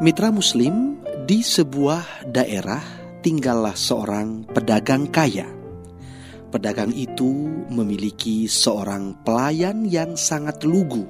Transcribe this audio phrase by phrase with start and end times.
[0.00, 0.96] Mitra Muslim,
[1.28, 2.80] di sebuah daerah
[3.20, 5.44] tinggallah seorang pedagang kaya.
[6.48, 7.28] Pedagang itu
[7.68, 11.04] memiliki seorang pelayan yang sangat lugu,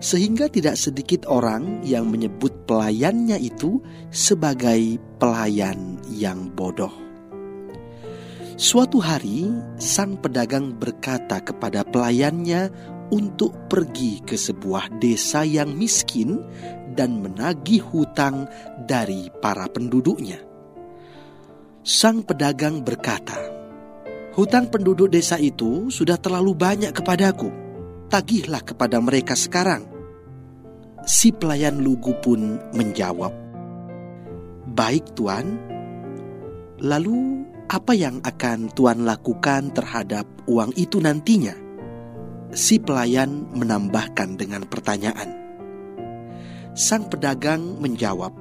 [0.00, 6.96] sehingga tidak sedikit orang yang menyebut pelayannya itu sebagai pelayan yang bodoh.
[8.56, 9.44] Suatu hari,
[9.76, 12.72] sang pedagang berkata kepada pelayannya
[13.12, 16.40] untuk pergi ke sebuah desa yang miskin
[16.94, 18.50] dan menagih hutang
[18.86, 20.42] dari para penduduknya.
[21.80, 23.40] Sang pedagang berkata,
[24.36, 27.48] "Hutang penduduk desa itu sudah terlalu banyak kepadaku.
[28.12, 29.88] Tagihlah kepada mereka sekarang."
[31.08, 33.32] Si pelayan lugu pun menjawab,
[34.76, 35.56] "Baik, tuan."
[36.80, 41.56] Lalu, apa yang akan tuan lakukan terhadap uang itu nantinya?
[42.52, 45.39] Si pelayan menambahkan dengan pertanyaan.
[46.80, 48.32] Sang pedagang menjawab,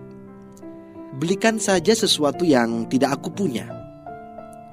[1.19, 3.67] "Belikan saja sesuatu yang tidak aku punya."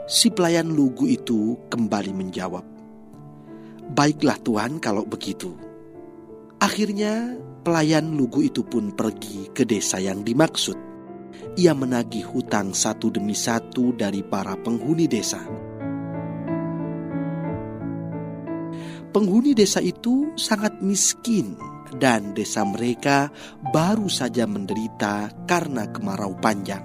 [0.07, 2.63] Si pelayan lugu itu kembali menjawab,
[3.91, 5.51] "Baiklah, tuan, kalau begitu."
[6.63, 7.35] Akhirnya,
[7.67, 10.79] pelayan lugu itu pun pergi ke desa yang dimaksud.
[11.59, 15.43] Ia menagih hutang satu demi satu dari para penghuni desa.
[19.11, 21.59] Penghuni desa itu sangat miskin
[21.95, 23.31] dan desa mereka
[23.71, 26.83] baru saja menderita karena kemarau panjang.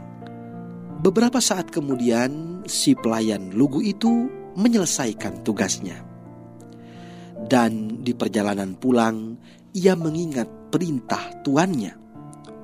[1.01, 5.97] Beberapa saat kemudian, si pelayan lugu itu menyelesaikan tugasnya.
[7.41, 9.33] Dan di perjalanan pulang,
[9.73, 11.97] ia mengingat perintah tuannya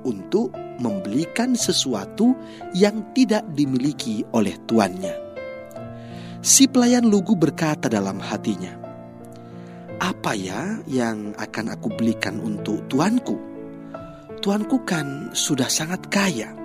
[0.06, 2.30] untuk membelikan sesuatu
[2.78, 5.14] yang tidak dimiliki oleh tuannya.
[6.38, 8.87] Si pelayan lugu berkata dalam hatinya,
[10.08, 13.36] apa ya yang akan aku belikan untuk tuanku?
[14.40, 16.56] Tuanku kan sudah sangat kaya.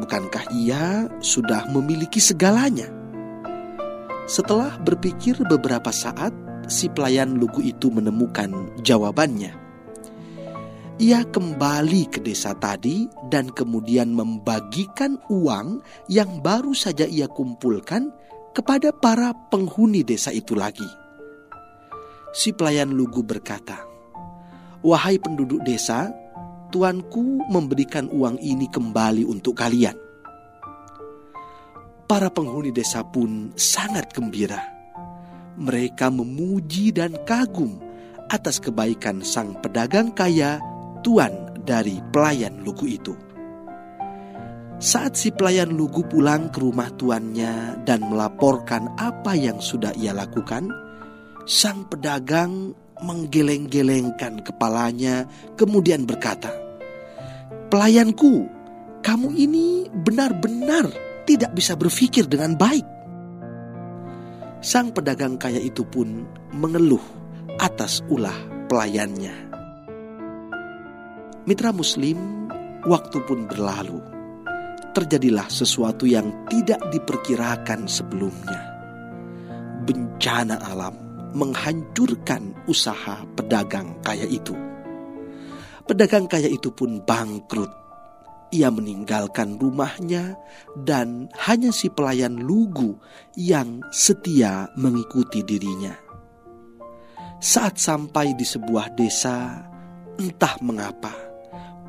[0.00, 2.88] Bukankah ia sudah memiliki segalanya?
[4.24, 6.32] Setelah berpikir beberapa saat,
[6.64, 9.52] si pelayan lugu itu menemukan jawabannya.
[10.96, 18.08] Ia kembali ke desa tadi dan kemudian membagikan uang yang baru saja ia kumpulkan
[18.56, 21.03] kepada para penghuni desa itu lagi.
[22.34, 23.78] Si pelayan lugu berkata,
[24.82, 26.10] "Wahai penduduk desa,
[26.74, 29.94] tuanku memberikan uang ini kembali untuk kalian."
[32.10, 34.58] Para penghuni desa pun sangat gembira.
[35.54, 37.78] Mereka memuji dan kagum
[38.26, 40.58] atas kebaikan sang pedagang kaya,
[41.06, 43.14] tuan dari pelayan lugu itu.
[44.82, 50.83] Saat si pelayan lugu pulang ke rumah tuannya dan melaporkan apa yang sudah ia lakukan,
[51.44, 52.72] Sang pedagang
[53.04, 55.28] menggeleng-gelengkan kepalanya,
[55.60, 56.48] kemudian berkata,
[57.68, 58.48] "Pelayanku,
[59.04, 60.88] kamu ini benar-benar
[61.28, 62.88] tidak bisa berpikir dengan baik."
[64.64, 66.24] Sang pedagang kaya itu pun
[66.56, 67.04] mengeluh
[67.60, 68.40] atas ulah
[68.72, 69.52] pelayannya.
[71.44, 72.48] Mitra Muslim,
[72.88, 74.00] waktu pun berlalu.
[74.96, 78.72] Terjadilah sesuatu yang tidak diperkirakan sebelumnya.
[79.84, 81.03] Bencana alam
[81.34, 84.54] menghancurkan usaha pedagang kaya itu.
[85.84, 87.68] Pedagang kaya itu pun bangkrut.
[88.54, 90.38] Ia meninggalkan rumahnya
[90.78, 92.94] dan hanya si pelayan lugu
[93.34, 95.92] yang setia mengikuti dirinya.
[97.42, 99.68] Saat sampai di sebuah desa,
[100.16, 101.24] entah mengapa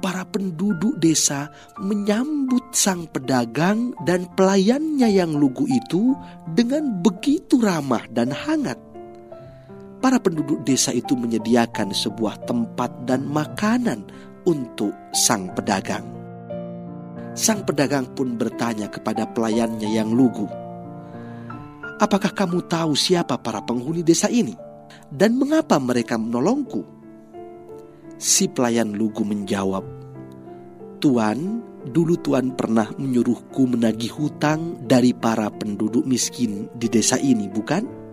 [0.05, 1.49] para penduduk desa
[1.81, 6.13] menyambut sang pedagang dan pelayannya yang lugu itu
[6.53, 8.77] dengan begitu ramah dan hangat
[10.05, 14.05] para penduduk desa itu menyediakan sebuah tempat dan makanan
[14.45, 16.05] untuk sang pedagang.
[17.33, 20.45] Sang pedagang pun bertanya kepada pelayannya yang lugu,
[21.97, 24.53] "Apakah kamu tahu siapa para penghuni desa ini
[25.09, 26.85] dan mengapa mereka menolongku?"
[28.21, 29.81] Si pelayan lugu menjawab,
[31.01, 38.04] "Tuan, dulu Tuan pernah menyuruhku menagih hutang dari para penduduk miskin di desa ini, bukan?"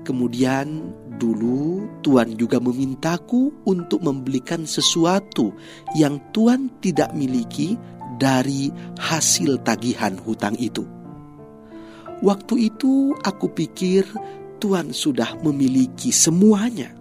[0.00, 5.52] Kemudian dulu Tuhan juga memintaku untuk membelikan sesuatu
[5.92, 7.76] yang Tuhan tidak miliki
[8.16, 10.84] dari hasil tagihan hutang itu.
[12.20, 14.04] Waktu itu aku pikir
[14.60, 16.92] Tuhan sudah memiliki semuanya.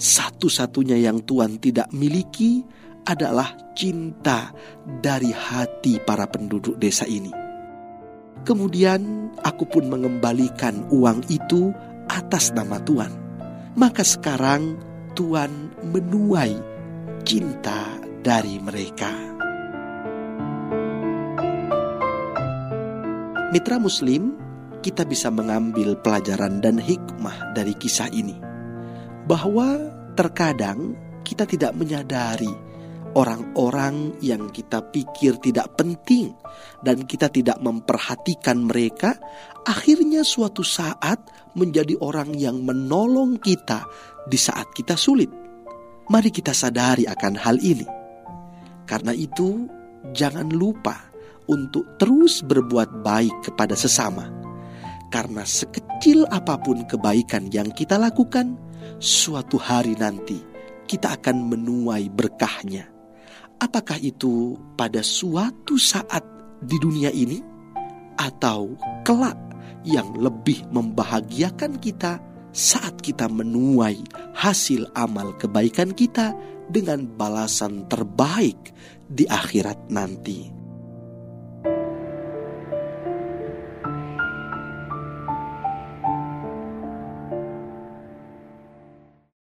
[0.00, 2.64] Satu-satunya yang Tuhan tidak miliki
[3.04, 4.48] adalah cinta
[5.04, 7.28] dari hati para penduduk desa ini.
[8.40, 11.76] Kemudian aku pun mengembalikan uang itu
[12.10, 13.12] atas nama Tuhan.
[13.78, 14.74] Maka sekarang
[15.14, 16.58] Tuhan menuai
[17.22, 17.86] cinta
[18.26, 19.10] dari mereka.
[23.50, 24.38] Mitra Muslim,
[24.78, 28.38] kita bisa mengambil pelajaran dan hikmah dari kisah ini,
[29.26, 29.74] bahwa
[30.14, 30.94] terkadang
[31.26, 32.50] kita tidak menyadari
[33.18, 36.30] orang-orang yang kita pikir tidak penting
[36.86, 39.18] dan kita tidak memperhatikan mereka,
[39.66, 41.18] akhirnya suatu saat
[41.54, 43.86] menjadi orang yang menolong kita
[44.26, 45.30] di saat kita sulit.
[46.10, 47.86] Mari kita sadari akan hal ini.
[48.86, 49.70] Karena itu,
[50.10, 51.10] jangan lupa
[51.46, 54.26] untuk terus berbuat baik kepada sesama.
[55.10, 58.54] Karena sekecil apa pun kebaikan yang kita lakukan,
[59.02, 60.38] suatu hari nanti
[60.86, 62.86] kita akan menuai berkahnya.
[63.62, 66.22] Apakah itu pada suatu saat
[66.62, 67.38] di dunia ini
[68.18, 68.74] atau
[69.06, 69.49] kelak
[69.82, 72.20] yang lebih membahagiakan kita
[72.50, 74.02] saat kita menuai
[74.34, 76.34] hasil amal kebaikan kita
[76.70, 78.74] dengan balasan terbaik
[79.10, 80.59] di akhirat nanti.